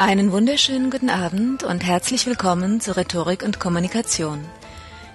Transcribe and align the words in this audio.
Einen 0.00 0.30
wunderschönen 0.30 0.92
guten 0.92 1.10
Abend 1.10 1.64
und 1.64 1.84
herzlich 1.84 2.24
willkommen 2.24 2.80
zu 2.80 2.96
Rhetorik 2.96 3.42
und 3.42 3.58
Kommunikation. 3.58 4.44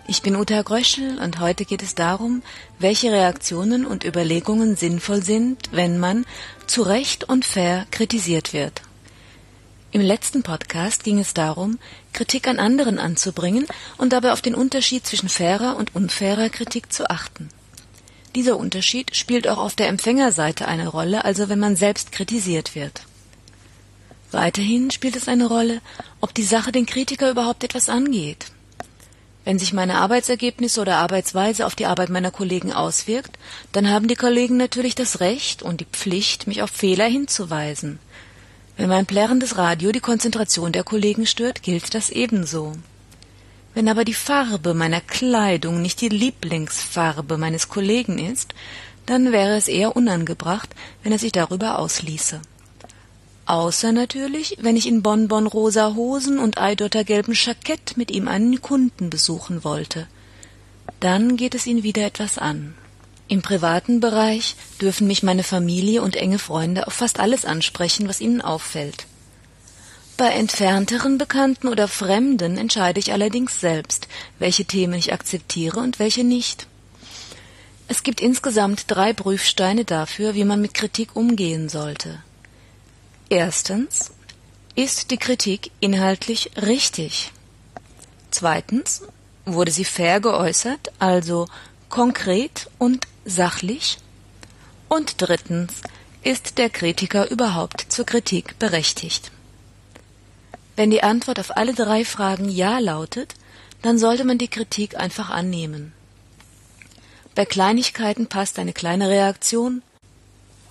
Ich 0.09 0.21
bin 0.21 0.35
Uta 0.35 0.61
Gröschel 0.61 1.19
und 1.19 1.39
heute 1.39 1.63
geht 1.63 1.81
es 1.81 1.95
darum, 1.95 2.43
welche 2.79 3.09
Reaktionen 3.09 3.85
und 3.85 4.03
Überlegungen 4.03 4.75
sinnvoll 4.75 5.23
sind, 5.23 5.69
wenn 5.71 5.99
man 5.99 6.25
zu 6.67 6.81
Recht 6.81 7.23
und 7.29 7.45
fair 7.45 7.87
kritisiert 7.91 8.51
wird. 8.51 8.81
Im 9.93 10.01
letzten 10.01 10.43
Podcast 10.43 11.05
ging 11.05 11.17
es 11.17 11.33
darum, 11.33 11.79
Kritik 12.11 12.49
an 12.49 12.59
anderen 12.59 12.99
anzubringen 12.99 13.65
und 13.97 14.11
dabei 14.11 14.33
auf 14.33 14.41
den 14.41 14.53
Unterschied 14.53 15.07
zwischen 15.07 15.29
fairer 15.29 15.77
und 15.77 15.95
unfairer 15.95 16.49
Kritik 16.49 16.91
zu 16.91 17.09
achten. 17.09 17.47
Dieser 18.35 18.57
Unterschied 18.57 19.15
spielt 19.15 19.47
auch 19.47 19.59
auf 19.59 19.75
der 19.75 19.87
Empfängerseite 19.87 20.67
eine 20.67 20.89
Rolle, 20.89 21.23
also 21.23 21.47
wenn 21.47 21.59
man 21.59 21.77
selbst 21.77 22.11
kritisiert 22.11 22.75
wird. 22.75 23.03
Weiterhin 24.33 24.89
spielt 24.89 25.15
es 25.15 25.27
eine 25.27 25.45
Rolle, 25.45 25.79
ob 26.19 26.33
die 26.33 26.43
Sache 26.43 26.71
den 26.71 26.87
Kritiker 26.87 27.29
überhaupt 27.29 27.63
etwas 27.63 27.87
angeht. 27.87 28.47
Wenn 29.45 29.59
sich 29.59 29.73
meine 29.73 29.95
Arbeitsergebnisse 29.95 30.81
oder 30.81 30.97
Arbeitsweise 30.97 31.67
auf 31.67 31.75
die 31.75 31.85
Arbeit 31.85 32.09
meiner 32.09 32.31
Kollegen 32.31 32.73
auswirkt, 32.73 33.37
dann 33.73 33.89
haben 33.89 34.07
die 34.07 34.15
Kollegen 34.15 34.57
natürlich 34.57 34.95
das 34.95 35.19
Recht 35.19 35.61
und 35.61 35.81
die 35.81 35.85
Pflicht, 35.85 36.47
mich 36.47 36.63
auf 36.63 36.71
Fehler 36.71 37.05
hinzuweisen. 37.05 37.99
Wenn 38.75 38.89
mein 38.89 39.05
plärrendes 39.05 39.57
Radio 39.57 39.91
die 39.91 39.99
Konzentration 39.99 40.71
der 40.71 40.83
Kollegen 40.83 41.27
stört, 41.27 41.61
gilt 41.61 41.93
das 41.93 42.09
ebenso. 42.09 42.73
Wenn 43.75 43.87
aber 43.87 44.03
die 44.03 44.15
Farbe 44.15 44.73
meiner 44.73 45.01
Kleidung 45.01 45.83
nicht 45.83 46.01
die 46.01 46.09
Lieblingsfarbe 46.09 47.37
meines 47.37 47.69
Kollegen 47.69 48.17
ist, 48.17 48.55
dann 49.05 49.31
wäre 49.31 49.57
es 49.57 49.67
eher 49.67 49.95
unangebracht, 49.95 50.69
wenn 51.03 51.11
er 51.11 51.19
sich 51.19 51.33
darüber 51.33 51.77
ausließe. 51.77 52.41
Außer 53.45 53.91
natürlich, 53.91 54.57
wenn 54.61 54.77
ich 54.77 54.87
in 54.87 55.03
Bonbon-rosa 55.03 55.95
Hosen 55.95 56.39
und 56.39 56.57
Eidottergelben 56.57 57.33
Jackett 57.33 57.97
mit 57.97 58.09
ihm 58.09 58.27
einen 58.27 58.61
Kunden 58.61 59.09
besuchen 59.09 59.63
wollte. 59.63 60.07
Dann 61.01 61.35
geht 61.35 61.53
es 61.53 61.67
ihn 61.67 61.83
wieder 61.83 62.05
etwas 62.05 62.37
an. 62.37 62.75
Im 63.27 63.41
privaten 63.41 63.99
Bereich 63.99 64.55
dürfen 64.79 65.07
mich 65.07 65.23
meine 65.23 65.43
Familie 65.43 66.01
und 66.01 66.15
enge 66.15 66.39
Freunde 66.39 66.87
auf 66.87 66.93
fast 66.93 67.19
alles 67.19 67.43
ansprechen, 67.43 68.07
was 68.07 68.21
ihnen 68.21 68.41
auffällt. 68.41 69.07
Bei 70.15 70.29
entfernteren 70.29 71.17
Bekannten 71.17 71.67
oder 71.67 71.87
Fremden 71.87 72.57
entscheide 72.57 72.99
ich 72.99 73.11
allerdings 73.11 73.59
selbst, 73.59 74.07
welche 74.39 74.63
Themen 74.63 74.93
ich 74.93 75.11
akzeptiere 75.11 75.79
und 75.79 75.99
welche 75.99 76.23
nicht. 76.23 76.67
Es 77.87 78.03
gibt 78.03 78.21
insgesamt 78.21 78.85
drei 78.87 79.11
Prüfsteine 79.11 79.83
dafür, 79.83 80.35
wie 80.35 80.45
man 80.45 80.61
mit 80.61 80.73
Kritik 80.73 81.15
umgehen 81.15 81.67
sollte. 81.67 82.19
Erstens 83.29 84.11
ist 84.75 85.11
die 85.11 85.17
Kritik 85.17 85.71
inhaltlich 85.79 86.51
richtig? 86.57 87.31
Zweitens 88.31 89.03
wurde 89.45 89.71
sie 89.71 89.85
fair 89.85 90.19
geäußert, 90.19 90.91
also 90.99 91.47
konkret 91.89 92.69
und 92.79 93.07
sachlich? 93.25 93.97
Und 94.89 95.21
drittens 95.21 95.81
ist 96.23 96.57
der 96.57 96.69
Kritiker 96.69 97.29
überhaupt 97.29 97.85
zur 97.89 98.05
Kritik 98.05 98.57
berechtigt? 98.59 99.31
Wenn 100.75 100.89
die 100.89 101.03
Antwort 101.03 101.39
auf 101.39 101.55
alle 101.55 101.73
drei 101.73 102.05
Fragen 102.05 102.49
Ja 102.49 102.79
lautet, 102.79 103.35
dann 103.81 103.99
sollte 103.99 104.23
man 104.23 104.37
die 104.37 104.47
Kritik 104.47 104.97
einfach 104.97 105.29
annehmen. 105.29 105.93
Bei 107.35 107.45
Kleinigkeiten 107.45 108.27
passt 108.27 108.57
eine 108.59 108.73
kleine 108.73 109.09
Reaktion. 109.09 109.81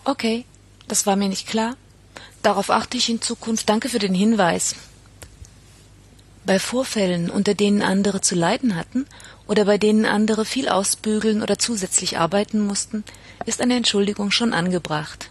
Okay, 0.05 0.45
das 0.89 1.07
war 1.07 1.17
mir 1.17 1.29
nicht 1.29 1.47
klar. 1.47 1.77
Darauf 2.43 2.71
achte 2.71 2.97
ich 2.97 3.09
in 3.09 3.23
Zukunft. 3.23 3.69
Danke 3.69 3.89
für 3.89 3.99
den 3.99 4.15
Hinweis. 4.15 4.75
Bei 6.45 6.59
Vorfällen, 6.59 7.31
unter 7.31 7.55
denen 7.55 7.83
andere 7.83 8.21
zu 8.21 8.35
leiden 8.35 8.75
hatten 8.75 9.07
oder 9.47 9.65
bei 9.65 9.79
denen 9.79 10.07
andere 10.07 10.45
viel 10.45 10.69
ausbügeln 10.69 11.41
oder 11.41 11.59
zusätzlich 11.59 12.19
arbeiten 12.19 12.61
mussten, 12.67 13.05
ist 13.47 13.61
eine 13.61 13.77
Entschuldigung 13.77 14.33
schon 14.33 14.53
angebracht. 14.53 15.31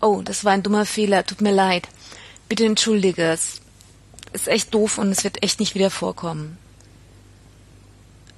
Oh, 0.00 0.22
das 0.24 0.44
war 0.44 0.52
ein 0.52 0.62
dummer 0.62 0.86
Fehler, 0.86 1.26
tut 1.26 1.42
mir 1.42 1.52
leid. 1.52 1.88
Bitte 2.48 2.64
entschuldige, 2.64 3.22
es 3.22 3.60
ist 4.32 4.48
echt 4.48 4.72
doof 4.72 4.96
und 4.96 5.10
es 5.10 5.24
wird 5.24 5.42
echt 5.42 5.60
nicht 5.60 5.74
wieder 5.74 5.90
vorkommen. 5.90 6.56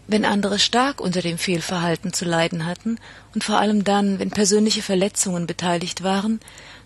Wenn 0.07 0.25
andere 0.25 0.59
stark 0.59 1.01
unter 1.01 1.23
dem 1.23 1.39
Fehlverhalten 1.39 2.13
zu 2.13 2.25
leiden 2.25 2.67
hatten 2.67 2.99
und 3.35 3.45
vor 3.45 3.59
allem 3.59 3.85
dann, 3.85 4.19
wenn 4.19 4.31
persönliche 4.31 4.83
Verletzungen 4.83 5.47
beteiligt 5.47 6.03
waren, 6.03 6.41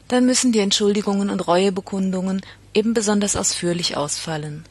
dann 0.08 0.26
müssen 0.26 0.52
die 0.52 0.60
Entschuldigungen 0.60 1.30
und 1.30 1.40
Reuebekundungen 1.40 2.42
eben 2.74 2.94
besonders 2.94 3.36
ausführlich 3.36 3.96
ausfallen. 3.96 4.64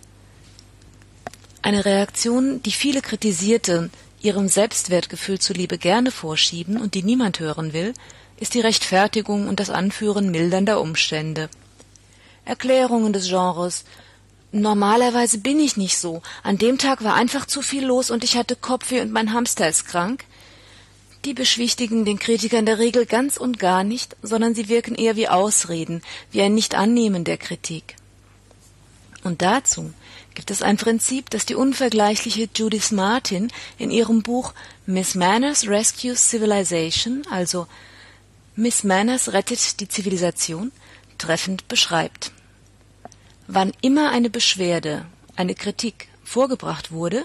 Eine 1.62 1.84
Reaktion, 1.84 2.62
die 2.62 2.72
viele 2.72 3.02
Kritisierte 3.02 3.90
ihrem 4.22 4.48
Selbstwertgefühl 4.48 5.40
zuliebe 5.40 5.78
gerne 5.78 6.12
vorschieben 6.12 6.80
und 6.80 6.94
die 6.94 7.04
niemand 7.04 7.40
hören 7.40 7.74
will, 7.74 7.94
ist 8.40 8.54
die 8.54 8.62
Rechtfertigung 8.62 9.48
und 9.48 9.60
das 9.60 9.70
Anführen 9.70 10.30
mildernder 10.30 10.80
Umstände. 10.80 11.50
Erklärungen 12.44 13.14
des 13.14 13.28
Genres 13.28 13.86
Normalerweise 14.62 15.40
bin 15.40 15.60
ich 15.60 15.76
nicht 15.76 15.98
so. 15.98 16.22
An 16.42 16.58
dem 16.58 16.78
Tag 16.78 17.04
war 17.04 17.14
einfach 17.14 17.46
zu 17.46 17.62
viel 17.62 17.86
los 17.86 18.10
und 18.10 18.24
ich 18.24 18.38
hatte 18.38 18.56
Kopfweh 18.56 19.02
und 19.02 19.12
mein 19.12 19.34
Hamster 19.34 19.68
ist 19.68 19.86
krank 19.86 20.26
die 21.26 21.34
beschwichtigen 21.34 22.06
den 22.06 22.20
Kritiker 22.20 22.60
in 22.60 22.68
der 22.68 22.78
Regel 22.78 23.06
ganz 23.06 23.38
und 23.38 23.58
gar 23.58 23.84
nicht, 23.84 24.16
sondern 24.22 24.54
sie 24.54 24.70
wirken 24.70 24.96
eher 24.96 25.16
wie 25.16 25.28
Ausreden, 25.28 26.02
wie 26.32 26.42
ein 26.42 26.54
Nicht-Annehmen 26.54 27.24
der 27.24 27.38
Kritik. 27.38 27.96
Und 29.24 29.42
dazu 29.42 29.92
gibt 30.36 30.52
es 30.52 30.62
ein 30.62 30.78
Prinzip, 30.78 31.32
das 31.32 31.48
die 31.48 31.56
unvergleichliche 31.56 32.48
Judith 32.54 32.92
Martin 32.92 33.52
in 33.80 33.90
ihrem 33.90 34.22
Buch 34.22 34.54
Miss 34.86 35.16
Manners 35.16 35.68
Rescues 35.68 36.30
Civilization, 36.30 37.24
also 37.32 37.66
Miss 38.56 38.84
Manners 38.84 39.34
rettet 39.34 39.80
die 39.80 39.88
Zivilisation, 39.88 40.72
treffend 41.18 41.68
beschreibt. 41.68 42.32
Wann 43.48 43.74
immer 43.82 44.12
eine 44.12 44.30
Beschwerde, 44.30 45.06
eine 45.36 45.56
Kritik 45.56 46.08
vorgebracht 46.24 46.92
wurde, 46.92 47.24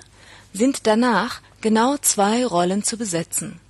sind 0.52 0.86
danach 0.86 1.40
genau 1.60 1.96
zwei 1.96 2.44
Rollen 2.44 2.82
zu 2.82 2.96
besetzen. 2.96 3.60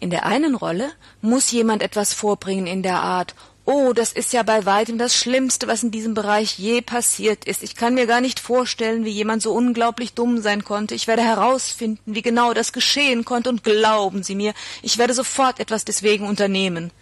In 0.00 0.10
der 0.10 0.26
einen 0.26 0.54
Rolle 0.54 0.90
muss 1.20 1.50
jemand 1.50 1.82
etwas 1.82 2.12
vorbringen 2.12 2.66
in 2.66 2.82
der 2.82 3.00
Art 3.00 3.34
Oh, 3.68 3.92
das 3.92 4.12
ist 4.12 4.32
ja 4.32 4.44
bei 4.44 4.64
weitem 4.64 4.96
das 4.96 5.16
Schlimmste, 5.16 5.66
was 5.66 5.82
in 5.82 5.90
diesem 5.90 6.14
Bereich 6.14 6.56
je 6.56 6.82
passiert 6.82 7.44
ist. 7.46 7.64
Ich 7.64 7.74
kann 7.74 7.94
mir 7.94 8.06
gar 8.06 8.20
nicht 8.20 8.38
vorstellen, 8.38 9.04
wie 9.04 9.10
jemand 9.10 9.42
so 9.42 9.52
unglaublich 9.52 10.12
dumm 10.14 10.40
sein 10.40 10.62
konnte. 10.62 10.94
Ich 10.94 11.08
werde 11.08 11.22
herausfinden, 11.22 12.14
wie 12.14 12.22
genau 12.22 12.54
das 12.54 12.72
geschehen 12.72 13.24
konnte, 13.24 13.48
und 13.48 13.64
glauben 13.64 14.22
Sie 14.22 14.36
mir, 14.36 14.54
ich 14.82 14.98
werde 14.98 15.14
sofort 15.14 15.58
etwas 15.58 15.84
deswegen 15.84 16.28
unternehmen. 16.28 16.92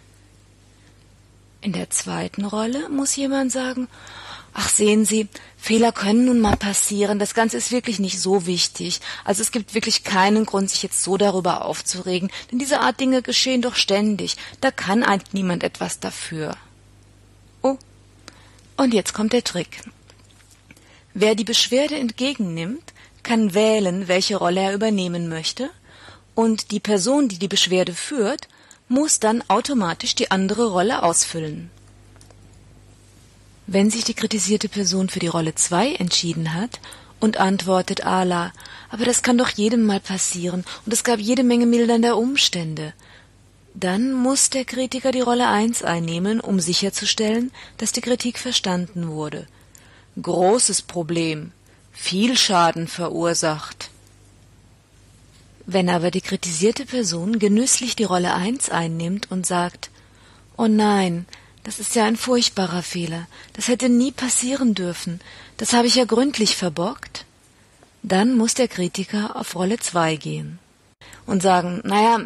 In 1.61 1.71
der 1.71 1.91
zweiten 1.91 2.45
Rolle 2.45 2.89
muss 2.89 3.15
jemand 3.15 3.51
sagen 3.51 3.87
Ach, 4.57 4.69
sehen 4.69 5.03
Sie, 5.03 5.27
Fehler 5.57 5.91
können 5.91 6.23
nun 6.23 6.39
mal 6.39 6.55
passieren. 6.55 7.19
Das 7.19 7.33
Ganze 7.33 7.57
ist 7.57 7.73
wirklich 7.73 7.99
nicht 7.99 8.21
so 8.21 8.45
wichtig. 8.45 9.01
Also 9.25 9.41
es 9.41 9.51
gibt 9.51 9.73
wirklich 9.73 10.05
keinen 10.05 10.45
Grund, 10.45 10.69
sich 10.69 10.81
jetzt 10.81 11.03
so 11.03 11.17
darüber 11.17 11.65
aufzuregen, 11.65 12.31
denn 12.49 12.59
diese 12.59 12.79
Art 12.79 13.01
Dinge 13.01 13.21
geschehen 13.21 13.61
doch 13.61 13.75
ständig. 13.75 14.37
Da 14.61 14.71
kann 14.71 15.03
eigentlich 15.03 15.33
niemand 15.33 15.61
etwas 15.61 15.99
dafür. 15.99 16.55
Oh, 17.63 17.77
und 18.77 18.93
jetzt 18.93 19.13
kommt 19.13 19.33
der 19.33 19.43
Trick. 19.43 19.81
Wer 21.13 21.35
die 21.35 21.43
Beschwerde 21.43 21.97
entgegennimmt, 21.97 22.93
kann 23.23 23.53
wählen, 23.53 24.07
welche 24.07 24.37
Rolle 24.37 24.61
er 24.61 24.73
übernehmen 24.73 25.27
möchte, 25.27 25.69
und 26.33 26.71
die 26.71 26.79
Person, 26.79 27.27
die 27.27 27.39
die 27.39 27.49
Beschwerde 27.49 27.93
führt, 27.93 28.47
muss 28.87 29.19
dann 29.19 29.43
automatisch 29.49 30.15
die 30.15 30.31
andere 30.31 30.67
Rolle 30.71 31.03
ausfüllen. 31.03 31.71
Wenn 33.67 33.89
sich 33.89 34.03
die 34.03 34.13
kritisierte 34.13 34.69
Person 34.69 35.09
für 35.09 35.19
die 35.19 35.27
Rolle 35.27 35.55
2 35.55 35.95
entschieden 35.95 36.53
hat 36.53 36.79
und 37.19 37.37
antwortet 37.37 38.05
Ala, 38.05 38.53
aber 38.89 39.05
das 39.05 39.23
kann 39.23 39.37
doch 39.37 39.49
jedem 39.49 39.85
mal 39.85 39.99
passieren 39.99 40.63
und 40.85 40.93
es 40.93 41.03
gab 41.03 41.19
jede 41.19 41.43
Menge 41.43 41.65
mildernder 41.65 42.17
Umstände, 42.17 42.93
dann 43.73 44.13
muss 44.13 44.49
der 44.49 44.63
Kritiker 44.65 45.11
die 45.11 45.21
Rolle 45.21 45.49
1 45.49 45.83
einnehmen, 45.83 46.39
um 46.39 46.59
sicherzustellen, 46.59 47.51
dass 47.77 47.91
die 47.91 48.01
Kritik 48.01 48.39
verstanden 48.39 49.09
wurde. 49.09 49.47
Großes 50.21 50.83
Problem, 50.83 51.51
viel 51.91 52.37
Schaden 52.37 52.87
verursacht. 52.87 53.89
Wenn 55.65 55.89
aber 55.89 56.11
die 56.11 56.21
kritisierte 56.21 56.85
Person 56.85 57.39
genüsslich 57.39 57.95
die 57.95 58.03
Rolle 58.03 58.33
1 58.33 58.69
einnimmt 58.69 59.29
und 59.31 59.45
sagt, 59.45 59.89
Oh 60.57 60.67
nein, 60.67 61.25
das 61.65 61.79
ist 61.79 61.95
ja 61.95 62.05
ein 62.05 62.15
furchtbarer 62.15 62.83
Fehler. 62.83 63.25
Das 63.53 63.67
hätte 63.67 63.89
nie 63.89 64.11
passieren 64.11 64.75
dürfen. 64.75 65.19
Das 65.57 65.73
habe 65.73 65.87
ich 65.87 65.95
ja 65.95 66.05
gründlich 66.05 66.55
verbockt. 66.55 67.25
Dann 68.03 68.37
muss 68.37 68.53
der 68.53 68.67
Kritiker 68.67 69.35
auf 69.35 69.55
Rolle 69.55 69.79
2 69.79 70.15
gehen 70.17 70.59
und 71.25 71.41
sagen, 71.41 71.81
naja, 71.83 72.21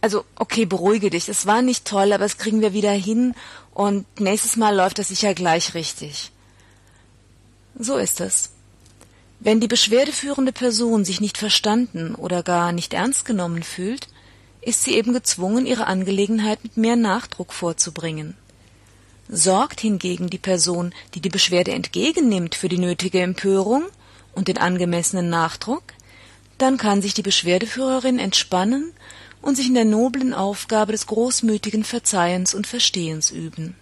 also 0.00 0.24
okay, 0.36 0.64
beruhige 0.64 1.10
dich, 1.10 1.28
es 1.28 1.44
war 1.44 1.60
nicht 1.60 1.84
toll, 1.84 2.14
aber 2.14 2.24
das 2.24 2.38
kriegen 2.38 2.62
wir 2.62 2.72
wieder 2.72 2.92
hin 2.92 3.34
und 3.74 4.06
nächstes 4.18 4.56
Mal 4.56 4.74
läuft 4.74 4.98
das 4.98 5.08
sicher 5.08 5.34
gleich 5.34 5.74
richtig. 5.74 6.32
So 7.78 7.98
ist 7.98 8.22
es. 8.22 8.52
Wenn 9.38 9.60
die 9.60 9.68
beschwerdeführende 9.68 10.52
Person 10.52 11.04
sich 11.04 11.20
nicht 11.20 11.36
verstanden 11.36 12.14
oder 12.14 12.42
gar 12.42 12.72
nicht 12.72 12.94
ernst 12.94 13.26
genommen 13.26 13.64
fühlt, 13.64 14.08
ist 14.62 14.82
sie 14.84 14.94
eben 14.94 15.12
gezwungen, 15.12 15.66
ihre 15.66 15.88
Angelegenheit 15.88 16.64
mit 16.64 16.78
mehr 16.78 16.96
Nachdruck 16.96 17.52
vorzubringen. 17.52 18.34
Sorgt 19.28 19.80
hingegen 19.80 20.30
die 20.30 20.38
Person, 20.38 20.94
die 21.14 21.20
die 21.20 21.28
Beschwerde 21.28 21.72
entgegennimmt, 21.72 22.54
für 22.54 22.68
die 22.68 22.78
nötige 22.78 23.20
Empörung 23.20 23.84
und 24.34 24.48
den 24.48 24.58
angemessenen 24.58 25.28
Nachdruck, 25.28 25.82
dann 26.56 26.76
kann 26.76 27.02
sich 27.02 27.14
die 27.14 27.22
Beschwerdeführerin 27.22 28.18
entspannen 28.18 28.92
und 29.42 29.56
sich 29.56 29.66
in 29.66 29.74
der 29.74 29.84
noblen 29.84 30.34
Aufgabe 30.34 30.92
des 30.92 31.06
großmütigen 31.06 31.84
Verzeihens 31.84 32.54
und 32.54 32.66
Verstehens 32.66 33.30
üben. 33.30 33.76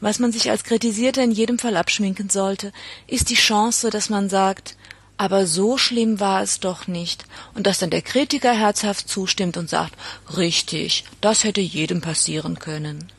Was 0.00 0.18
man 0.18 0.32
sich 0.32 0.50
als 0.50 0.64
Kritisierter 0.64 1.22
in 1.22 1.30
jedem 1.30 1.58
Fall 1.58 1.76
abschminken 1.76 2.30
sollte, 2.30 2.72
ist 3.06 3.28
die 3.28 3.34
Chance, 3.34 3.90
dass 3.90 4.08
man 4.08 4.30
sagt, 4.30 4.76
aber 5.18 5.46
so 5.46 5.76
schlimm 5.76 6.18
war 6.18 6.42
es 6.42 6.60
doch 6.60 6.86
nicht, 6.86 7.26
und 7.54 7.66
dass 7.66 7.78
dann 7.78 7.90
der 7.90 8.00
Kritiker 8.00 8.54
herzhaft 8.54 9.08
zustimmt 9.08 9.58
und 9.58 9.68
sagt, 9.68 9.92
richtig, 10.34 11.04
das 11.20 11.44
hätte 11.44 11.60
jedem 11.60 12.00
passieren 12.00 12.58
können. 12.58 13.12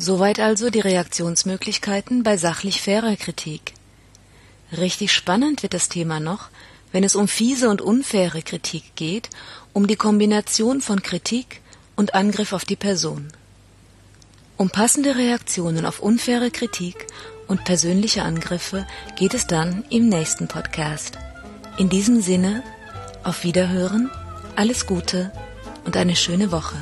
Soweit 0.00 0.38
also 0.38 0.70
die 0.70 0.78
Reaktionsmöglichkeiten 0.78 2.22
bei 2.22 2.36
sachlich 2.36 2.80
fairer 2.80 3.16
Kritik. 3.16 3.74
Richtig 4.70 5.12
spannend 5.12 5.64
wird 5.64 5.74
das 5.74 5.88
Thema 5.88 6.20
noch, 6.20 6.50
wenn 6.92 7.02
es 7.02 7.16
um 7.16 7.26
fiese 7.26 7.68
und 7.68 7.82
unfaire 7.82 8.42
Kritik 8.42 8.94
geht, 8.94 9.28
um 9.72 9.88
die 9.88 9.96
Kombination 9.96 10.80
von 10.80 11.02
Kritik 11.02 11.62
und 11.96 12.14
Angriff 12.14 12.52
auf 12.52 12.64
die 12.64 12.76
Person. 12.76 13.32
Um 14.56 14.70
passende 14.70 15.16
Reaktionen 15.16 15.84
auf 15.84 15.98
unfaire 15.98 16.52
Kritik 16.52 17.08
und 17.48 17.64
persönliche 17.64 18.22
Angriffe 18.22 18.86
geht 19.16 19.34
es 19.34 19.48
dann 19.48 19.84
im 19.90 20.08
nächsten 20.08 20.46
Podcast. 20.46 21.18
In 21.76 21.88
diesem 21.88 22.22
Sinne, 22.22 22.62
auf 23.24 23.42
Wiederhören, 23.42 24.12
alles 24.54 24.86
Gute 24.86 25.32
und 25.84 25.96
eine 25.96 26.14
schöne 26.14 26.52
Woche. 26.52 26.76